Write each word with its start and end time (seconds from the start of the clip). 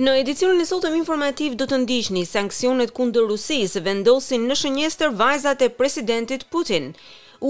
Në 0.00 0.12
edicionin 0.22 0.62
e 0.62 0.64
sotëm 0.64 0.94
informativ 0.96 1.56
do 1.60 1.66
të 1.70 1.78
ndiqni 1.82 2.20
sanksionet 2.28 2.94
kundër 2.98 3.26
Rusisë 3.28 3.82
vendosin 3.88 4.46
në 4.48 4.56
shënjestër 4.60 5.10
vajzat 5.18 5.64
e 5.66 5.68
presidentit 5.80 6.46
Putin. 6.54 6.86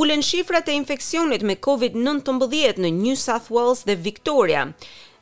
Ulen 0.00 0.24
shifrat 0.28 0.72
e 0.72 0.74
infeksionit 0.80 1.44
me 1.46 1.54
Covid-19 1.68 2.82
në 2.82 2.90
New 2.98 3.14
South 3.26 3.52
Wales 3.54 3.84
dhe 3.86 3.96
Victoria 4.08 4.64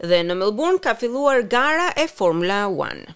dhe 0.01 0.23
në 0.25 0.39
Melbourne 0.41 0.81
ka 0.89 0.97
filluar 1.03 1.45
gara 1.57 1.91
e 2.03 2.09
Formula 2.15 2.63
1. 2.89 3.13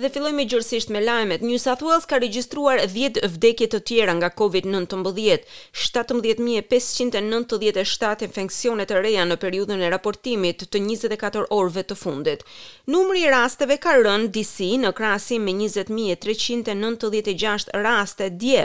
Dhe 0.00 0.08
filloj 0.08 0.30
me 0.32 0.46
gjërësisht 0.48 0.88
me 0.94 1.00
lajmet, 1.04 1.42
New 1.44 1.58
South 1.60 1.82
Wales 1.84 2.06
ka 2.08 2.16
registruar 2.22 2.78
10 2.88 3.18
vdekje 3.34 3.66
të 3.74 3.78
tjera 3.90 4.12
nga 4.16 4.28
COVID-19, 4.32 5.42
17.597 5.76 8.24
infekcionet 8.24 8.86
të 8.88 8.94
reja 9.04 9.24
në 9.28 9.36
periudën 9.42 9.80
e 9.84 9.90
raportimit 9.92 10.56
të 10.62 10.66
24 10.78 11.42
orve 11.52 11.84
të 11.84 11.96
fundit. 12.00 12.40
Numëri 12.88 13.26
rasteve 13.34 13.76
ka 13.82 13.92
rënë 14.00 14.30
DC 14.38 14.56
në 14.86 14.90
krasim 14.96 15.40
me 15.44 15.52
20.396 15.58 17.76
raste 17.84 18.26
dje, 18.44 18.64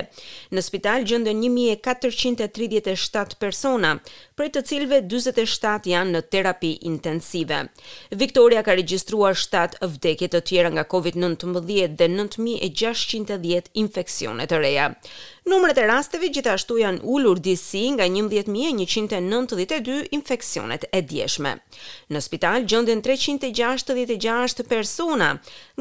në 0.55 0.61
spital 0.69 0.99
gjëndën 1.09 1.37
1.437 1.49 3.35
persona, 3.43 3.91
prej 4.39 4.49
të 4.55 4.61
cilve 4.71 4.97
27 5.15 5.91
janë 5.91 6.11
në 6.15 6.21
terapi 6.31 6.71
intensive. 6.93 7.59
Victoria 8.23 8.61
ka 8.63 8.77
registruar 8.79 9.33
7 9.43 9.79
vdekje 9.97 10.27
të 10.31 10.39
tjera 10.53 10.71
nga 10.71 10.85
COVID-19, 10.87 11.24
19 11.33 11.87
dhe 11.97 12.07
9610 12.11 13.71
infeksione 13.83 14.45
të 14.47 14.59
reja. 14.61 14.89
Numrat 15.49 15.77
e 15.77 15.85
rasteve 15.89 16.29
gjithashtu 16.35 16.77
janë 16.81 17.01
ulur 17.03 17.39
disi 17.47 17.83
nga 17.97 18.05
11192 18.09 19.97
infeksionet 20.17 20.85
e 20.93 21.01
djeshme. 21.01 21.55
Në 22.13 22.21
spital 22.27 22.65
gjenden 22.69 23.01
366 23.05 24.65
persona, 24.69 25.31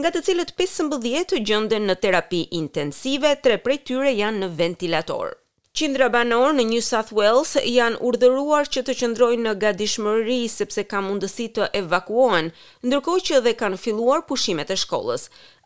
nga 0.01 0.13
të 0.15 0.25
cilët 0.27 0.55
15 0.61 1.41
gjenden 1.49 1.89
në 1.91 1.99
terapi 2.05 2.45
intensive, 2.63 3.35
3 3.45 3.61
prej 3.65 3.81
tyre 3.91 4.13
janë 4.23 4.45
në 4.47 4.53
ventilator. 4.65 5.35
Qindra 5.75 6.07
banor 6.07 6.53
në 6.55 6.63
New 6.71 6.83
South 6.87 7.09
Wales 7.19 7.57
janë 7.67 7.99
urdhëruar 8.09 8.69
që 8.71 8.85
të 8.87 8.95
qëndrojnë 9.01 9.43
në 9.43 9.55
gatishmëri 9.65 10.37
sepse 10.53 10.85
ka 10.87 11.01
mundësi 11.03 11.49
të 11.57 11.67
evakuohen, 11.81 12.53
ndërkohë 12.87 13.25
që 13.29 13.39
edhe 13.41 13.55
kanë 13.63 13.81
filluar 13.87 14.23
pushimet 14.29 14.71
e 14.71 14.77
shkollës. 14.85 15.25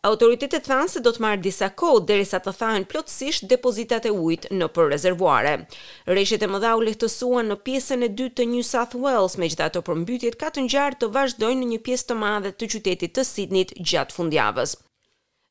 Autoritetet 0.09 0.65
thanë 0.65 0.89
se 0.95 1.03
do 1.07 1.13
të 1.13 1.23
marrë 1.27 1.43
disa 1.45 1.69
kohë 1.83 2.01
derisa 2.09 2.41
të 2.41 2.55
thahen 2.63 2.87
plotësisht 2.89 3.45
depozitat 3.53 4.09
e 4.09 4.15
ujit 4.25 4.49
në 4.49 4.71
për 4.79 4.89
rezervuare. 4.95 5.53
Rreshtet 6.09 6.41
e 6.47 6.51
mëdha 6.55 6.73
u 6.79 6.83
lehtësuan 6.89 7.53
në 7.53 7.59
pjesën 7.69 8.09
e 8.09 8.13
dytë 8.17 8.41
të 8.41 8.49
New 8.57 8.65
South 8.73 8.97
Wales, 9.05 9.37
megjithatë 9.43 9.77
të 9.77 9.87
përmbytjet 9.93 10.41
ka 10.41 10.49
të 10.55 10.65
ngjarë 10.71 11.03
të 11.03 11.13
vazhdojnë 11.19 11.61
në 11.67 11.73
një 11.75 11.83
pjesë 11.89 12.09
të 12.09 12.19
madhe 12.25 12.55
të 12.57 12.73
qytetit 12.79 13.17
të 13.19 13.29
Sydney 13.35 13.69
gjatë 13.77 14.17
fundjavës. 14.17 14.79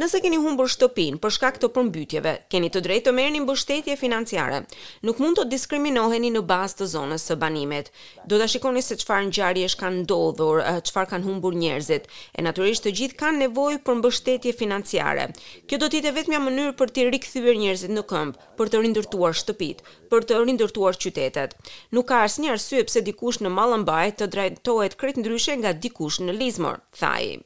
Nëse 0.00 0.18
keni 0.24 0.38
humbur 0.40 0.70
shtëpin 0.72 1.16
për 1.20 1.32
shkak 1.36 1.58
të 1.60 1.68
përmbytjeve, 1.76 2.30
keni 2.52 2.70
të 2.72 2.80
drejtë 2.84 3.04
të 3.08 3.12
merrni 3.16 3.40
mbështetje 3.44 3.94
financiare. 4.02 4.60
Nuk 5.08 5.18
mund 5.20 5.36
të 5.36 5.42
diskriminoheni 5.50 6.30
në 6.36 6.40
bazë 6.52 6.76
të 6.78 6.86
zonës 6.92 7.26
së 7.30 7.34
banimit. 7.42 7.90
Do 8.32 8.38
ta 8.40 8.46
shikoni 8.52 8.80
se 8.86 8.96
çfarë 9.02 9.26
ngjarjesh 9.28 9.74
kanë 9.82 9.98
ndodhur, 10.06 10.62
eh, 10.70 10.78
çfarë 10.88 11.10
kanë 11.12 11.28
humbur 11.28 11.52
njerëzit. 11.60 12.08
E 12.38 12.44
natyrisht 12.46 12.84
të 12.88 12.92
gjithë 13.02 13.18
kanë 13.24 13.38
nevojë 13.42 13.82
për 13.90 13.94
mbështetje 14.00 14.52
financiare. 14.62 15.26
Kjo 15.68 15.78
do 15.84 15.88
të 15.92 16.00
jetë 16.00 16.12
vetëm 16.20 16.48
mënyrë 16.48 16.74
për 16.80 16.88
t'i 16.96 17.04
rikthyer 17.10 17.56
njerëzit 17.60 17.92
në 17.98 18.02
këmb, 18.14 18.38
për 18.56 18.66
të 18.72 18.80
rindërtuar 18.86 19.36
shtëpit, 19.42 19.84
për 20.14 20.20
të 20.30 20.40
rindërtuar 20.46 20.96
qytetet. 21.04 21.52
Nuk 21.98 22.08
ka 22.14 22.24
asnjë 22.30 22.56
arsye 22.56 22.88
pse 22.88 23.04
dikush 23.10 23.44
në 23.44 23.52
Mallambaj 23.60 24.08
të 24.16 24.30
drejtohet 24.36 24.96
krejt 25.04 25.20
ndryshe 25.20 25.60
nga 25.60 25.76
dikush 25.84 26.22
në 26.24 26.32
Lizmor, 26.40 26.80
thaj. 27.02 27.36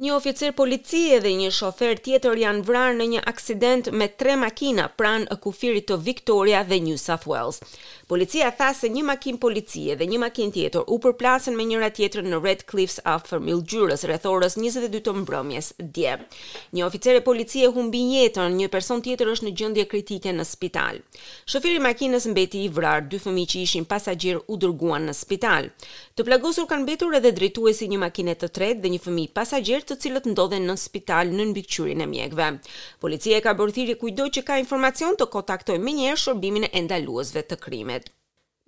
Një 0.00 0.14
oficer 0.16 0.54
policie 0.56 1.18
dhe 1.20 1.30
një 1.36 1.50
shofer 1.52 1.98
tjetër 2.00 2.38
janë 2.40 2.62
vrarë 2.64 2.94
në 2.96 3.06
një 3.12 3.20
aksident 3.28 3.90
me 4.00 4.06
tre 4.08 4.32
makina 4.40 4.86
pranë 4.96 5.26
e 5.28 5.36
kufirit 5.44 5.90
të 5.90 5.98
Victoria 6.06 6.62
dhe 6.64 6.78
New 6.80 6.96
South 6.96 7.26
Wales. 7.28 7.58
Policia 8.10 8.48
tha 8.56 8.70
se 8.74 8.88
një 8.90 9.02
makinë 9.10 9.38
policie 9.42 9.96
dhe 10.00 10.06
një 10.08 10.20
makinë 10.22 10.54
tjetër 10.54 10.88
u 10.88 10.96
përplasën 11.04 11.52
me 11.58 11.66
njëra 11.68 11.90
tjetër 11.98 12.24
në 12.26 12.38
Red 12.46 12.62
Cliffs 12.70 12.96
of 13.04 13.28
Mildjurës 13.44 14.06
rreth 14.08 14.24
orës 14.30 14.56
22 14.58 15.02
të 15.06 15.14
mbrëmjes 15.20 15.68
dje. 15.98 16.16
Një 16.72 16.86
oficer 16.88 17.20
e 17.20 17.24
policie 17.28 17.68
humbi 17.76 18.00
jetën, 18.14 18.56
një 18.56 18.70
person 18.72 19.04
tjetër 19.04 19.34
është 19.34 19.50
në 19.50 19.54
gjendje 19.60 19.86
kritike 19.92 20.32
në 20.32 20.48
spital. 20.48 21.02
Shoferi 21.44 21.76
i 21.76 21.84
makinës 21.90 22.26
mbeti 22.32 22.64
i 22.64 22.72
vrarë, 22.72 23.04
dy 23.12 23.20
fëmijë 23.26 23.52
që 23.52 23.64
ishin 23.68 23.84
pasagjer 23.92 24.40
u 24.48 24.58
dërguan 24.64 25.06
në 25.12 25.18
spital. 25.20 25.68
Të 26.16 26.24
plagosur 26.32 26.64
kanë 26.72 26.88
mbetur 26.88 27.20
edhe 27.20 27.34
drejtuesi 27.36 27.92
një 27.92 28.00
makine 28.08 28.34
të 28.40 28.48
tretë 28.56 28.80
dhe 28.86 28.94
një 28.96 29.04
fëmijë 29.04 29.34
pasagjer 29.36 29.86
të 29.90 29.96
cilët 30.04 30.26
ndodhen 30.30 30.68
në 30.70 30.76
spital 30.78 31.34
në 31.34 31.48
mbikëqyrjen 31.50 32.04
e 32.04 32.08
mjekëve. 32.12 32.48
Policia 33.02 33.42
ka 33.44 33.56
bërë 33.58 33.74
thirrje 33.76 33.98
kujdo 34.00 34.28
që 34.36 34.44
ka 34.48 34.60
informacion 34.62 35.18
të 35.18 35.26
kontaktojë 35.34 35.82
menjëherë 35.86 36.22
shërbimin 36.24 36.66
e 36.70 36.82
ndaluesve 36.86 37.42
të 37.50 37.58
krimit. 37.64 38.10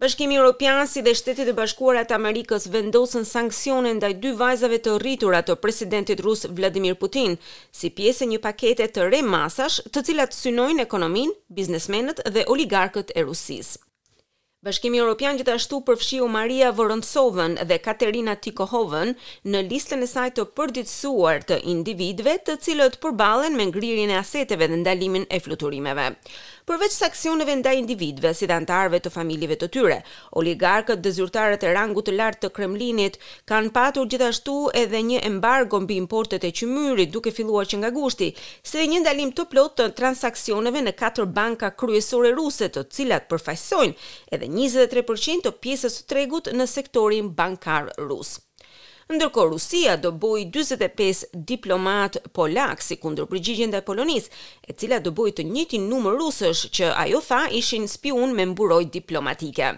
Bashkimi 0.03 0.34
Europian 0.34 0.81
si 0.91 1.03
dhe 1.06 1.12
Shtetet 1.15 1.53
e 1.53 1.53
Bashkuara 1.55 2.03
të 2.05 2.16
Amerikës 2.16 2.65
vendosën 2.75 3.27
sanksione 3.28 3.93
ndaj 4.00 4.11
dy 4.25 4.32
vajzave 4.41 4.81
të 4.87 4.97
rritura 5.05 5.44
të 5.47 5.55
presidentit 5.62 6.25
rus 6.27 6.43
Vladimir 6.56 6.99
Putin 7.03 7.37
si 7.71 7.93
pjesë 7.99 8.27
e 8.27 8.31
një 8.32 8.43
pakete 8.49 8.91
të 8.91 9.06
re 9.12 9.22
masash, 9.22 9.78
të 9.94 10.03
cilat 10.11 10.34
synojnë 10.41 10.88
ekonomin, 10.88 11.31
biznesmenët 11.55 12.27
dhe 12.34 12.47
oligarkët 12.56 13.15
e 13.15 13.27
Rusisë. 13.28 13.78
Bashkimi 14.62 14.99
Europian 15.03 15.34
gjithashtu 15.41 15.78
përfshiu 15.87 16.27
Maria 16.33 16.69
Vorontsovën 16.81 17.56
dhe 17.71 17.78
Katerina 17.87 18.37
Tikohovën 18.47 19.09
në 19.55 19.62
listën 19.73 20.05
e 20.06 20.06
saj 20.11 20.28
të 20.37 20.45
përditësuar 20.61 21.43
të 21.49 21.59
individve 21.73 22.37
të 22.50 22.55
cilët 22.67 23.00
përbalen 23.03 23.59
me 23.59 23.67
ngririn 23.73 24.12
e 24.15 24.21
aseteve 24.21 24.69
dhe 24.71 24.78
ndalimin 24.84 25.27
e 25.34 25.41
fluturimeve 25.47 26.05
përveç 26.71 26.95
sanksioneve 26.95 27.55
ndaj 27.61 27.77
individëve 27.81 28.31
si 28.39 28.47
dhe 28.47 28.55
antarve 28.56 28.99
të 29.03 29.11
familjeve 29.15 29.56
të 29.59 29.69
tyre. 29.77 29.99
Oligarkët 30.41 31.03
dhe 31.05 31.12
zyrtarët 31.17 31.65
e 31.67 31.73
rangut 31.75 32.06
të 32.06 32.15
lartë 32.19 32.43
të 32.45 32.50
Kremlinit 32.59 33.19
kanë 33.50 33.73
patur 33.77 34.09
gjithashtu 34.12 34.55
edhe 34.83 35.00
një 35.09 35.23
embargo 35.31 35.81
mbi 35.84 35.99
importet 36.03 36.47
e 36.49 36.53
qymyri 36.61 37.09
duke 37.17 37.34
filluar 37.39 37.67
që 37.73 37.83
nga 37.83 37.91
gushti, 37.99 38.31
se 38.62 38.78
dhe 38.83 38.87
një 38.93 39.03
ndalim 39.05 39.34
të 39.34 39.49
plot 39.53 39.77
të 39.81 39.89
transaksioneve 39.99 40.84
në 40.87 40.95
katër 41.03 41.27
banka 41.41 41.73
kryesore 41.83 42.31
ruse, 42.39 42.71
të 42.71 42.87
cilat 42.94 43.27
përfaqësojnë 43.33 44.09
edhe 44.37 44.53
23% 44.56 45.47
të 45.49 45.56
pjesës 45.62 45.99
së 46.00 46.08
tregut 46.15 46.53
në 46.56 46.70
sektorin 46.76 47.35
bankar 47.41 47.91
rus 48.06 48.37
ndërko 49.12 49.44
Rusia 49.50 49.97
do 50.00 50.11
boj 50.12 50.44
25 50.53 51.25
diplomat 51.50 52.17
polak 52.37 52.81
si 52.82 52.97
kundur 52.97 53.29
përgjigjen 53.29 53.75
e 53.82 54.73
cila 54.79 54.99
do 55.00 55.11
të 55.12 55.43
njëti 55.55 55.79
numër 55.79 56.12
rusësh 56.20 56.62
që 56.76 56.87
ajo 57.05 57.20
tha 57.29 57.49
ishin 57.50 57.88
spiun 57.88 58.31
me 58.35 58.47
mburoj 58.47 58.85
diplomatike. 58.99 59.69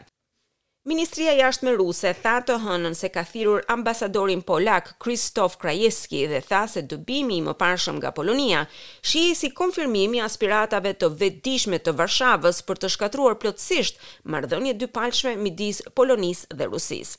Ministria 0.87 1.33
jashtë 1.33 1.65
me 1.65 1.73
ruse 1.81 2.13
tha 2.23 2.35
të 2.47 2.55
hënën 2.65 2.95
se 2.95 3.09
ka 3.09 3.25
thirur 3.25 3.65
ambasadorin 3.77 4.43
polak 4.43 4.93
Kristof 5.03 5.57
Krajewski 5.57 6.27
dhe 6.29 6.41
tha 6.49 6.67
se 6.69 6.83
dëbimi 6.83 7.37
i 7.37 7.43
më 7.47 7.55
nga 7.99 8.11
Polonia 8.13 8.67
shije 9.03 9.35
si 9.35 9.51
konfirmimi 9.61 10.21
aspiratave 10.21 10.93
të 10.95 11.09
vetishme 11.21 11.79
të 11.79 11.93
Varshavës 11.99 12.61
për 12.69 12.77
të 12.79 12.89
shkatruar 12.89 13.35
plotësisht 13.39 13.95
mardhënje 14.25 14.75
dy 14.75 14.87
palshme 14.87 15.37
midis 15.37 15.83
Polonisë 15.97 16.47
dhe 16.55 16.65
Rusisë. 16.67 17.15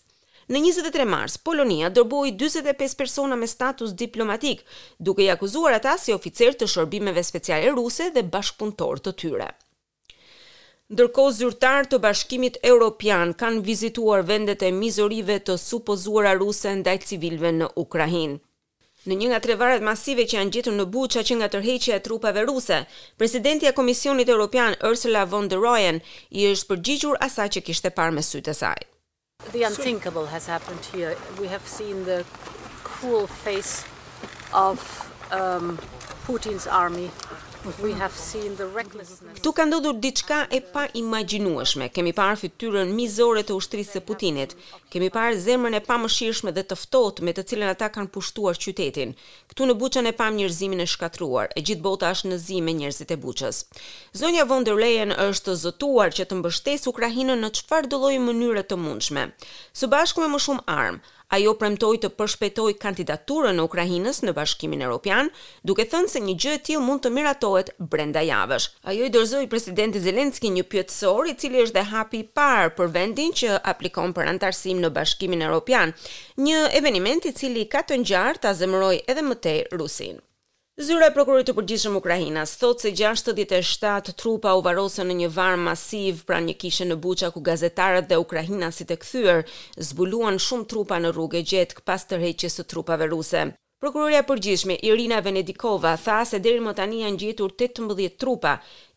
Në 0.53 0.59
23 0.61 1.05
mars, 1.09 1.35
Polonia 1.41 1.87
dërboi 1.89 2.35
45 2.37 2.93
persona 2.99 3.35
me 3.37 3.47
status 3.49 3.95
diplomatik, 3.97 4.59
duke 5.01 5.23
i 5.25 5.29
akuzuar 5.33 5.73
ata 5.79 5.95
si 5.97 6.13
oficer 6.13 6.53
të 6.53 6.67
shërbimeve 6.69 7.23
speciale 7.25 7.71
ruse 7.73 8.11
dhe 8.13 8.21
bashkëpunëtor 8.35 9.01
të 9.07 9.13
tyre. 9.23 9.47
Ndërkohë 10.93 11.33
zyrtar 11.39 11.87
të 11.89 11.97
Bashkimit 12.05 12.59
Evropian 12.69 13.33
kanë 13.41 13.63
vizituar 13.65 14.21
vendet 14.29 14.61
e 14.61 14.69
mizorive 14.77 15.39
të 15.47 15.55
supozuara 15.65 16.35
ruse 16.37 16.75
ndaj 16.83 16.97
civilëve 17.09 17.55
në 17.63 17.71
Ukrainë. 17.87 18.37
Në 19.09 19.15
një 19.23 19.31
nga 19.33 19.39
tre 19.47 19.57
varet 19.63 19.81
masive 19.89 20.29
që 20.29 20.37
janë 20.39 20.53
gjetur 20.59 20.73
në 20.77 20.85
buqa 20.93 21.21
që 21.25 21.39
nga 21.41 21.49
tërheqja 21.55 21.97
e 21.97 22.05
trupave 22.05 22.45
ruse, 22.49 22.83
presidentja 23.17 23.73
Komisionit 23.81 24.29
Evropian 24.29 24.77
Ursula 24.89 25.25
von 25.25 25.49
der 25.49 25.61
Leyen 25.65 26.01
i 26.37 26.45
është 26.53 26.69
përgjigjur 26.73 27.21
asaj 27.29 27.51
që 27.57 27.63
kishte 27.71 27.89
parë 27.97 28.13
me 28.13 28.21
sytë 28.33 28.53
e 28.55 28.59
saj. 28.61 28.83
The 29.51 29.63
unthinkable 29.63 30.27
has 30.27 30.45
happened 30.45 30.85
here. 30.85 31.17
We 31.37 31.47
have 31.47 31.67
seen 31.67 32.05
the 32.05 32.23
cruel 32.85 33.27
face 33.27 33.83
of 34.53 34.79
um, 35.29 35.77
Putin's 36.25 36.65
army 36.65 37.11
Këtu 39.33 39.51
ka 39.57 39.63
ndodhur 39.65 39.93
diçka 39.97 40.37
e 40.53 40.59
pa 40.73 40.83
imagjinueshme. 40.99 41.87
Kemi 41.95 42.11
parë 42.19 42.35
fytyrën 42.41 42.91
mizore 42.93 43.41
të 43.47 43.55
ushtrisë 43.57 43.95
së 43.95 44.01
Putinit. 44.05 44.53
Kemi 44.93 45.07
parë 45.15 45.39
zemrën 45.45 45.77
e 45.77 45.81
pamëshirshme 45.87 46.53
dhe 46.57 46.63
të 46.69 46.77
ftohtë 46.81 47.25
me 47.25 47.33
të 47.33 47.45
cilën 47.51 47.71
ata 47.71 47.87
kanë 47.95 48.11
pushtuar 48.13 48.59
qytetin. 48.65 49.15
Ktu 49.49 49.69
në 49.71 49.77
Buçën 49.81 50.09
e 50.09 50.13
pam 50.19 50.37
njerëzimin 50.37 50.85
e 50.85 50.87
shkatruar. 50.93 51.49
E 51.57 51.65
gjithë 51.65 51.85
bota 51.87 52.13
është 52.13 52.31
në 52.35 52.39
zi 52.45 52.61
me 52.67 52.75
njerëzit 52.77 53.15
e 53.15 53.19
Buçës. 53.25 53.63
Zonja 54.13 54.45
von 54.45 54.67
der 54.67 54.77
Leyen 54.85 55.15
është 55.29 55.57
zotuar 55.65 56.13
që 56.19 56.29
të 56.29 56.39
mbështesë 56.43 56.91
Ukrainën 56.93 57.33
në 57.41 57.49
çfarëdo 57.57 57.97
lloj 58.03 58.19
mënyre 58.29 58.67
të 58.69 58.77
mundshme. 58.85 59.25
Së 59.73 59.89
bashku 59.95 60.21
me 60.21 60.29
më 60.35 60.43
shumë 60.45 60.67
armë, 60.79 61.01
ajo 61.35 61.53
premtoi 61.61 61.97
të 62.03 62.09
përshpejtoj 62.19 62.65
kandidaturën 62.81 63.59
e 63.61 63.65
Ukrainës 63.67 64.19
në 64.25 64.33
Bashkimin 64.37 64.83
Evropian, 64.87 65.31
duke 65.71 65.85
thënë 65.93 66.11
se 66.11 66.21
një 66.25 66.35
gjë 66.43 66.53
e 66.57 66.61
tillë 66.69 66.83
mund 66.87 67.03
të 67.05 67.11
miratohet 67.15 67.71
brenda 67.93 68.21
javësh. 68.27 68.67
Ajo 68.91 69.07
i 69.07 69.13
dorëzoi 69.15 69.47
presidentit 69.53 70.05
Zelenski 70.05 70.51
një 70.57 70.65
pyetësor 70.73 71.31
i 71.31 71.35
cili 71.41 71.63
është 71.65 71.79
dhe 71.79 71.85
hapi 71.93 72.23
i 72.23 72.27
parë 72.41 72.73
për 72.77 72.93
vendin 72.99 73.33
që 73.41 73.57
aplikon 73.73 74.13
për 74.19 74.31
antarësim 74.35 74.83
në 74.85 74.93
Bashkimin 74.99 75.43
Evropian, 75.49 75.95
një 76.37 76.61
eveniment 76.81 77.25
i 77.25 77.33
cili 77.41 77.65
ka 77.75 77.83
të 77.83 78.01
ngjarë 78.05 78.45
ta 78.45 78.53
zemëroj 78.61 78.95
edhe 79.07 79.25
më 79.31 79.41
tej 79.47 79.61
Rusin. 79.81 80.21
Zyra 80.83 81.07
e 81.07 81.11
prokurorit 81.15 81.47
të 81.47 81.53
përgjithshëm 81.57 81.93
Ukrainas 81.99 82.53
thotë 82.63 82.83
se 82.85 82.89
67 83.01 84.09
trupa 84.23 84.55
u 84.59 84.63
varrosën 84.65 85.07
në 85.11 85.15
një 85.21 85.29
varr 85.37 85.55
masiv 85.67 86.21
pranë 86.31 86.49
një 86.49 86.57
kishe 86.63 86.87
në 86.89 86.97
Buça 87.05 87.29
ku 87.37 87.45
gazetarët 87.49 88.09
dhe 88.11 88.19
ukrainasit 88.25 88.91
e 88.91 88.99
kthyer 89.05 89.39
zbuluan 89.91 90.43
shumë 90.49 90.69
trupa 90.75 90.99
në 91.05 91.15
rrugë 91.15 91.45
gjetë 91.53 91.85
pas 91.91 92.05
tërheqjes 92.11 92.59
së 92.61 92.65
trupave 92.75 93.07
ruse. 93.15 93.47
Prokuroria 93.85 94.23
e 94.23 94.25
përgjithshme 94.25 94.75
Irina 94.87 95.19
Venedikova 95.21 95.91
tha 96.01 96.13
se 96.25 96.39
deri 96.41 96.61
më 96.67 96.71
tani 96.79 97.01
janë 97.03 97.19
gjetur 97.23 97.51
18 97.63 98.07
trupa, 98.23 98.53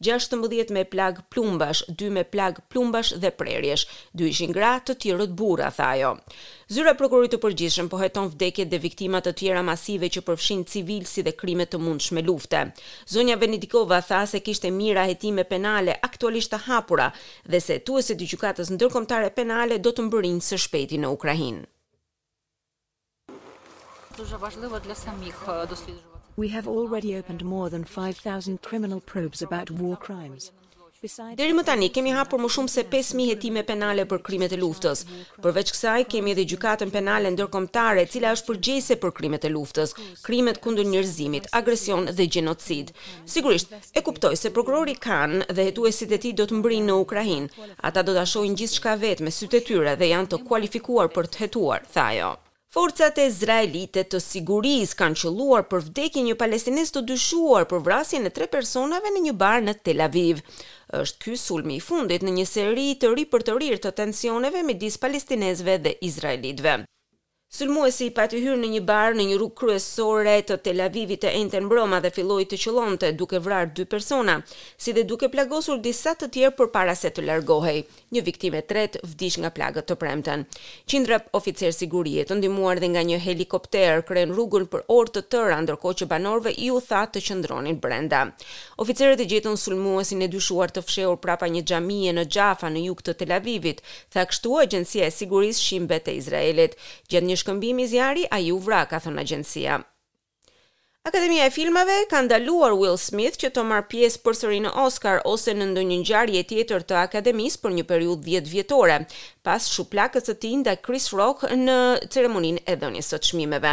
16 0.08 0.70
me 0.76 0.84
plag 0.92 1.18
plumbash, 1.34 1.82
2 2.04 2.08
me 2.14 2.22
plag 2.34 2.62
plumbash 2.72 3.10
dhe 3.20 3.28
prerjesh, 3.40 3.84
2 4.22 4.30
ishin 4.32 4.54
gra, 4.56 4.70
të 4.86 4.96
tjerët 5.02 5.34
burra, 5.42 5.68
tha 5.80 5.90
ajo. 5.98 6.14
Zyra 6.72 6.94
e 6.94 6.98
prokurorit 7.02 7.34
të 7.36 7.42
përgjithshëm 7.44 7.92
po 7.92 8.00
heton 8.00 8.30
vdekjet 8.32 8.72
dhe 8.72 8.80
viktimat 8.88 9.28
të 9.28 9.36
tjera 9.42 9.66
masive 9.72 10.08
që 10.14 10.24
përfshin 10.30 10.64
civil 10.72 11.04
si 11.12 11.26
dhe 11.28 11.36
krime 11.42 11.68
të 11.68 11.82
mundshme 11.84 12.24
lufte. 12.30 12.64
Zonja 13.12 13.36
Venedikova 13.44 14.00
tha 14.08 14.24
se 14.32 14.40
kishte 14.48 14.72
mira 14.80 15.04
hetime 15.12 15.44
penale 15.52 15.98
aktualisht 16.08 16.54
të 16.54 16.64
hapura 16.70 17.10
dhe 17.44 17.60
se 17.68 17.76
tuesit 17.88 18.24
e 18.24 18.32
gjykatës 18.32 18.72
ndërkombëtare 18.78 19.34
penale 19.36 19.82
do 19.84 19.92
të 19.92 20.08
mbërrinë 20.08 20.46
së 20.50 20.62
shpejti 20.68 21.04
në 21.04 21.18
Ukrainë. 21.18 21.66
We 26.36 26.48
have 26.48 26.66
already 26.66 27.14
opened 27.16 27.44
more 27.44 27.70
than 27.70 27.84
5000 27.84 28.62
criminal 28.62 29.00
probes 29.00 29.42
about 29.42 29.70
war 29.80 29.96
crimes. 30.06 30.50
Deri 31.38 31.54
më 31.54 31.62
tani 31.68 31.86
kemi 31.94 32.10
hapur 32.16 32.40
më 32.42 32.48
shumë 32.50 32.70
se 32.72 32.82
5000 32.94 33.28
hetime 33.30 33.62
penale 33.68 34.02
për 34.10 34.18
krimet 34.28 34.52
e 34.52 34.58
luftës. 34.58 35.04
Përveç 35.44 35.70
kësaj 35.76 36.08
kemi 36.10 36.32
edhe 36.34 36.46
gjykatën 36.52 36.90
penale 36.96 37.30
ndërkombëtare, 37.36 38.02
e 38.08 38.10
cila 38.14 38.32
është 38.34 38.48
përgjegjëse 38.48 38.96
për 39.04 39.14
krimet 39.20 39.46
e 39.46 39.52
luftës, 39.54 39.94
krimet 40.26 40.58
kundër 40.66 40.90
njerëzimit, 40.96 41.46
agresion 41.60 42.10
dhe 42.10 42.26
gjenocid. 42.26 42.90
Sigurisht, 43.36 43.70
e 43.94 44.02
kuptoj 44.02 44.34
se 44.42 44.50
prokurori 44.50 44.96
kanë 44.98 45.52
dhe 45.54 45.68
hetuesit 45.70 46.10
e 46.10 46.18
tij 46.18 46.34
do 46.40 46.48
të 46.50 46.58
mbrinë 46.58 46.90
në 46.90 46.98
Ukrainë. 47.06 47.70
Ata 47.86 48.02
do 48.02 48.18
ta 48.18 48.26
shohin 48.34 48.58
gjithçka 48.58 48.98
vetë 48.98 49.22
me 49.22 49.30
sytë 49.38 49.62
e 49.62 49.64
tyre 49.70 49.94
dhe 50.00 50.10
janë 50.16 50.34
të 50.34 50.42
kualifikuar 50.50 51.14
për 51.14 51.30
të 51.34 51.46
hetuar, 51.46 51.86
tha 51.94 52.10
ajo. 52.10 52.34
Forcat 52.76 53.16
e 53.22 53.24
Izraelite 53.26 54.02
të 54.14 54.18
sigurisë 54.20 54.96
kanë 55.02 55.16
qelluar 55.20 55.62
për 55.70 55.84
vdekjen 55.86 56.26
e 56.26 56.26
një 56.26 56.36
palestinez 56.42 56.92
të 56.92 57.02
dyshuar 57.10 57.64
për 57.70 57.80
vrasjen 57.86 58.28
e 58.28 58.32
tre 58.38 58.48
personave 58.56 59.12
në 59.14 59.22
një 59.28 59.34
bar 59.44 59.64
në 59.68 59.74
Tel 59.88 60.04
Aviv. 60.08 60.42
Është 61.00 61.24
ky 61.24 61.38
sulmi 61.44 61.78
i 61.78 61.84
fundit 61.86 62.28
në 62.28 62.36
një 62.40 62.46
seri 62.52 62.86
të 63.04 63.14
ri 63.14 63.26
për 63.32 63.46
të 63.48 63.56
rirë 63.62 63.80
të 63.86 63.94
tensioneve 64.02 64.66
midis 64.72 65.00
palestinezëve 65.08 65.78
dhe 65.86 65.96
izraelitëve. 66.10 66.76
Sulmuesi 67.48 68.06
i 68.10 68.10
pati 68.14 68.36
hyrë 68.44 68.58
në 68.60 68.68
një 68.74 68.80
bar 68.84 69.14
në 69.16 69.24
një 69.30 69.36
rrugë 69.38 69.54
kryesore 69.62 70.34
të 70.44 70.58
Tel 70.66 70.82
Avivit 70.84 71.22
të 71.22 71.30
Enten 71.38 71.68
Broma 71.70 71.96
dhe 72.04 72.10
filloi 72.12 72.44
të 72.44 72.58
qëllonte 72.60 73.08
duke 73.16 73.38
vrarë 73.40 73.70
dy 73.78 73.86
persona, 73.88 74.34
si 74.76 74.92
dhe 74.92 75.06
duke 75.08 75.30
plagosur 75.32 75.80
disa 75.80 76.12
të 76.12 76.28
tjerë 76.34 76.54
përpara 76.58 76.92
se 76.94 77.08
të 77.10 77.24
largohej. 77.24 77.78
Një 78.12 78.22
viktimë 78.26 78.58
e 78.60 78.66
tretë 78.68 79.00
vdiq 79.14 79.38
nga 79.46 79.52
plagët 79.56 79.88
të 79.88 79.96
premten. 80.02 80.44
Qindra 80.84 81.22
oficerë 81.40 81.72
sigurie 81.78 82.26
të 82.28 82.36
ndihmuar 82.36 82.82
dhe 82.84 82.90
nga 82.92 83.06
një 83.08 83.22
helikopter 83.24 84.04
kren 84.10 84.36
rrugën 84.36 84.68
për 84.68 84.84
orë 84.98 85.14
të 85.16 85.24
tëra 85.32 85.56
ndërkohë 85.64 85.98
që 86.02 86.10
banorëve 86.12 86.52
i 86.52 86.68
u 86.76 86.82
tha 86.84 87.06
të 87.14 87.24
qëndronin 87.30 87.80
brenda. 87.80 88.26
Oficerët 88.84 89.24
e 89.24 89.28
gjetën 89.32 89.56
sulmuesin 89.64 90.20
e 90.20 90.30
dyshuar 90.36 90.68
të 90.76 90.84
fshehur 90.84 91.16
prapa 91.24 91.48
një 91.48 91.64
xhamie 91.72 92.12
në 92.12 92.28
Xhafa 92.28 92.68
në 92.76 92.84
jug 92.90 93.02
të 93.08 93.16
Tel 93.24 93.34
Avivit, 93.40 93.82
thaqshtu 94.12 94.60
agjencia 94.66 95.08
e 95.08 95.16
sigurisë 95.22 95.64
Shimbet 95.64 96.12
e 96.12 96.18
Izraelit, 96.20 96.76
gjatë 97.08 97.30
një 97.32 97.37
shkëmbimi 97.38 97.86
zjari, 97.86 98.26
a 98.30 98.40
ju 98.42 98.58
vra, 98.62 98.84
ka 98.90 98.98
thënë 99.02 99.22
agjensia. 99.24 99.78
Akademia 101.06 101.46
e 101.46 101.50
filmave 101.54 101.94
ka 102.10 102.18
ndaluar 102.26 102.74
Will 102.76 102.98
Smith 103.00 103.38
që 103.40 103.48
të 103.54 103.62
marrë 103.64 103.86
pjesë 103.88 104.20
përsëri 104.26 104.58
në 104.64 104.72
Oscar 104.82 105.22
ose 105.30 105.54
në 105.56 105.68
ndonjë 105.70 105.96
ngjarje 106.02 106.42
tjetër 106.50 106.84
të 106.84 106.96
akademisë 107.00 107.60
për 107.62 107.74
një 107.78 107.84
periudhë 107.88 108.24
10 108.26 108.50
vjetore, 108.52 108.98
pas 109.46 109.68
shuplakës 109.72 110.28
së 110.28 110.34
tij 110.42 110.56
ndaj 110.60 110.74
Chris 110.84 111.06
Rock 111.16 111.46
në 111.62 111.78
ceremoninë 112.12 112.60
e 112.68 112.76
dhënies 112.82 113.08
së 113.14 113.22
çmimeve. 113.30 113.72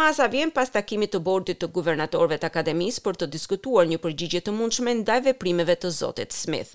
Masa 0.00 0.30
vjen 0.32 0.54
pas 0.56 0.72
takimit 0.72 1.12
të 1.12 1.20
bordit 1.28 1.60
të 1.60 1.68
guvernatorëve 1.76 2.40
të 2.40 2.48
akademisë 2.54 3.04
për 3.04 3.20
të 3.20 3.30
diskutuar 3.34 3.90
një 3.90 4.00
përgjigje 4.06 4.44
të 4.46 4.56
mundshme 4.56 4.96
ndaj 5.02 5.20
veprimeve 5.28 5.76
të 5.82 5.92
zotit 6.00 6.32
Smith. 6.32 6.72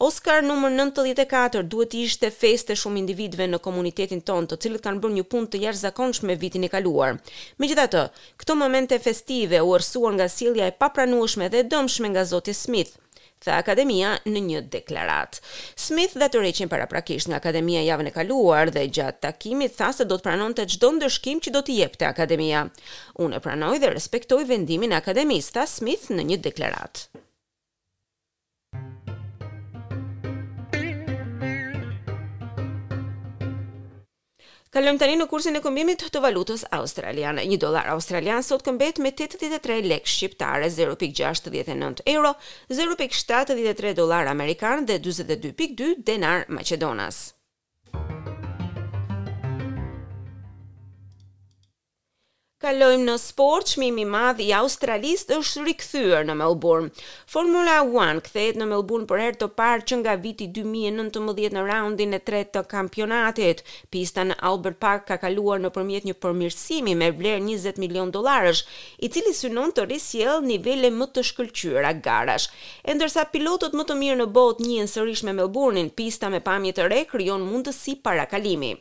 Oscar 0.00 0.40
numër 0.42 0.72
94 0.74 1.60
duhet 1.70 1.92
të 1.92 1.98
ishte 2.02 2.30
feste 2.34 2.74
shumë 2.74 2.98
individëve 2.98 3.46
në 3.46 3.60
komunitetin 3.62 4.24
tonë, 4.26 4.48
të 4.50 4.56
cilët 4.64 4.82
kanë 4.86 4.98
bërë 5.04 5.14
një 5.20 5.24
punë 5.30 5.50
të 5.52 5.60
jashtëzakonshme 5.64 6.34
vitin 6.42 6.66
e 6.66 6.70
kaluar. 6.72 7.20
Megjithatë, 7.62 8.02
këto 8.42 8.56
momente 8.58 8.98
festive 8.98 9.60
u 9.62 9.76
rrsuan 9.78 10.18
nga 10.18 10.26
sjellja 10.26 10.66
e 10.66 10.74
papranueshme 10.80 11.46
dhe 11.54 11.62
dëmshme 11.70 12.10
nga 12.10 12.26
Zoti 12.26 12.54
Smith 12.60 12.96
tha 13.44 13.54
Akademia 13.60 14.14
në 14.26 14.40
një 14.48 14.60
deklarat. 14.72 15.36
Smith 15.78 16.14
dhe 16.18 16.26
të 16.32 16.40
reqin 16.42 16.70
para 16.72 16.86
prakisht 16.90 17.28
nga 17.30 17.36
Akademia 17.42 17.82
javën 17.86 18.08
e 18.10 18.14
kaluar 18.18 18.72
dhe 18.74 18.86
gjatë 18.98 19.20
takimit 19.28 19.76
tha 19.78 19.90
se 19.94 20.06
do 20.10 20.16
të 20.18 20.26
pranon 20.26 20.56
të 20.58 20.64
gjdo 20.74 20.90
ndërshkim 20.98 21.42
që 21.44 21.52
do 21.54 21.62
të 21.68 21.76
jep 21.78 21.94
të 22.00 22.08
Akademia. 22.10 22.64
Unë 23.22 23.36
e 23.38 23.44
pranoj 23.46 23.76
dhe 23.84 23.92
respektoj 23.94 24.42
vendimin 24.50 24.96
Akademis, 24.98 25.52
tha 25.54 25.68
Smith 25.76 26.08
në 26.10 26.26
një 26.32 26.40
deklarat. 26.48 27.04
Kalëm 34.74 34.96
tani 34.98 35.14
në 35.18 35.24
kursin 35.30 35.54
e 35.54 35.60
kombimit 35.62 36.00
të 36.14 36.18
valutës 36.22 36.64
australiane. 36.76 37.44
Një 37.50 37.58
dolar 37.64 37.90
australian 37.92 38.42
sot 38.46 38.64
këmbet 38.66 38.98
me 39.04 39.12
83 39.20 39.76
lek 39.92 40.10
shqiptare, 40.14 40.66
0.69 40.80 42.02
euro, 42.16 42.34
0.73 42.80 43.94
dolar 44.00 44.32
amerikan 44.34 44.82
dhe 44.90 44.98
22.2 45.06 45.94
denar 46.10 46.42
Macedonas. 46.58 47.22
Kalojmë 52.64 53.04
në 53.04 53.14
sport, 53.20 53.66
çmimi 53.74 54.06
i 54.06 54.06
madh 54.08 54.38
i 54.40 54.46
Australisë 54.56 55.34
është 55.36 55.62
rikthyer 55.66 56.22
në 56.24 56.32
Melbourne. 56.40 56.94
Formula 57.28 57.74
1 57.84 58.22
kthehet 58.24 58.56
në 58.56 58.68
Melbourne 58.70 59.04
për 59.10 59.20
herë 59.20 59.36
të 59.42 59.48
parë 59.58 59.84
që 59.90 59.98
nga 60.00 60.14
viti 60.22 60.46
2019 60.48 61.52
në 61.58 61.64
raundin 61.68 62.16
e 62.16 62.20
tretë 62.24 62.54
të 62.54 62.62
kampionatit. 62.70 63.60
Pista 63.92 64.24
në 64.24 64.38
Albert 64.48 64.78
Park 64.80 65.04
ka 65.10 65.18
kaluar 65.20 65.60
nëpërmjet 65.60 66.06
një 66.08 66.14
përmirësimi 66.24 66.94
me 67.02 67.10
vlerë 67.18 67.42
20 67.50 67.82
milion 67.84 68.14
dollarësh, 68.16 68.62
i 69.04 69.12
cili 69.12 69.34
synon 69.36 69.74
të 69.76 69.84
risjell 69.90 70.40
nivele 70.48 70.88
më 70.96 71.10
të 71.18 71.26
shkëlqyera 71.34 71.92
garash. 72.06 72.48
E 72.80 72.96
ndërsa 72.96 73.26
pilotët 73.34 73.76
më 73.76 73.84
të 73.90 73.98
mirë 74.00 74.20
në 74.22 74.28
botë 74.38 74.64
njihen 74.64 74.88
sërish 74.88 75.26
me 75.28 75.36
melbourne 75.36 75.84
pista 76.00 76.32
me 76.32 76.40
pamje 76.48 76.72
të 76.80 76.88
re 76.88 77.04
krijon 77.12 77.44
mundësi 77.44 77.98
parakalimi. 78.00 78.72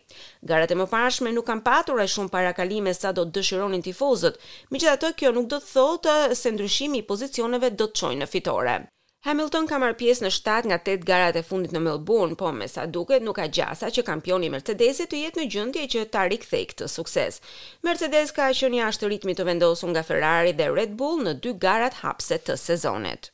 Garat 0.44 0.72
e 0.76 0.80
mëparshme 0.80 1.36
nuk 1.36 1.50
kanë 1.52 1.68
patur 1.68 2.00
as 2.04 2.16
shumë 2.16 2.32
parakalime 2.32 2.96
sa 2.96 3.12
do 3.12 3.28
të 3.28 3.44
në 3.78 3.82
tifozët. 3.90 4.38
Megjithatë, 4.74 5.14
kjo 5.20 5.34
nuk 5.36 5.50
do 5.52 5.60
të 5.60 5.72
thotë 5.74 6.18
se 6.40 6.52
ndryshimi 6.54 7.02
i 7.02 7.08
pozicioneve 7.10 7.74
do 7.80 7.90
të 7.90 8.04
çojë 8.04 8.20
në 8.22 8.30
fitore. 8.34 8.78
Hamilton 9.24 9.68
ka 9.72 9.78
marrë 9.80 9.96
pjesë 10.02 10.26
në 10.26 10.30
7 10.36 10.66
nga 10.68 10.78
8 10.84 11.06
garat 11.08 11.38
e 11.40 11.44
fundit 11.50 11.72
në 11.72 11.80
Melbourne, 11.86 12.36
po 12.36 12.50
me 12.52 12.68
sa 12.68 12.84
duket 12.92 13.24
nuk 13.24 13.38
ka 13.40 13.46
gjasa 13.56 13.88
që 13.98 14.04
kampioni 14.10 14.50
Mercedesit 14.52 15.14
të 15.14 15.22
jetë 15.22 15.42
në 15.42 15.46
gjendje 15.54 15.86
që 15.94 16.04
ta 16.16 16.26
thejkë 16.28 16.62
këtë 16.74 16.90
sukses. 16.92 17.40
Mercedes 17.88 18.36
ka 18.36 18.50
qenë 18.52 18.82
jashtë 18.84 19.14
ritmit 19.16 19.40
të 19.40 19.46
vendosur 19.48 19.94
nga 19.96 20.04
Ferrari 20.10 20.52
dhe 20.60 20.68
Red 20.76 21.00
Bull 21.00 21.24
në 21.24 21.38
dy 21.40 21.56
garat 21.68 22.02
hapse 22.04 22.42
të 22.50 22.60
sezonit. 22.68 23.32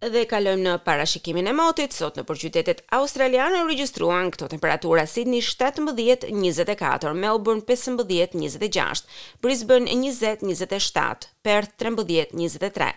Dhe 0.00 0.22
kalojmë 0.24 0.62
në 0.64 0.74
parashikimin 0.80 1.50
e 1.50 1.52
motit, 1.52 1.92
sot 1.92 2.16
në 2.16 2.22
përqytetet 2.24 2.78
australiane 2.96 3.58
u 3.60 3.66
regjistruan 3.68 4.30
këto 4.32 4.46
temperatura 4.48 5.02
Sydney 5.04 5.42
17, 5.44 5.90
24, 6.32 7.10
Melbourne 7.20 7.60
15, 7.68 8.00
26, 8.08 9.02
Brisbane 9.44 9.92
20, 9.92 10.40
27, 10.40 11.28
Perth 11.44 11.74
13, 11.80 12.32
23, 12.36 12.88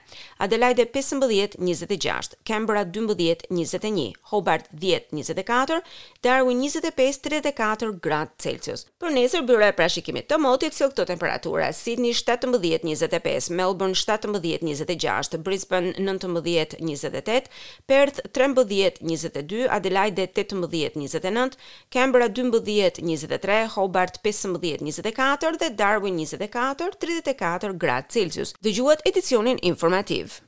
Adelaide 0.43 0.86
15, 0.95 1.57
26, 1.60 2.38
Canberra 2.48 2.86
12, 2.88 3.43
21, 3.51 4.13
Hobart 4.31 4.72
10, 4.72 5.12
24, 5.15 5.81
Darwin 6.24 6.63
25, 6.63 7.19
34 7.27 8.00
grad 8.07 8.31
Celsius. 8.39 8.86
Për 9.03 9.12
nesër 9.15 9.43
bërë 9.48 9.69
e 9.74 9.75
parashikimit 9.77 10.29
të 10.31 10.39
motit, 10.43 10.72
sot 10.75 10.95
këto 10.95 11.10
temperatura 11.12 11.67
Sydney 11.75 12.15
17, 12.15 12.48
25, 12.88 13.51
Melbourne 13.60 14.00
17, 14.00 14.39
26, 14.88 15.39
Brisbane 15.48 15.91
19, 16.00 16.39
26, 16.43 16.92
28, 16.95 17.50
Perth 17.88 18.21
13 18.31 18.93
22, 19.01 19.67
Adelaide 19.67 20.19
18 20.27 20.67
29, 20.67 21.57
Canberra 21.89 22.29
12 22.29 22.91
23, 23.01 23.65
Hobart 23.75 24.19
15 24.21 24.77
24 24.77 25.57
dhe 25.57 25.69
Darwin 25.75 26.17
24 26.21 26.95
34 26.97 27.77
gradë 27.77 28.09
Celsius. 28.17 28.53
Dëgjuat 28.62 29.05
edicionin 29.07 29.59
informativ. 29.62 30.43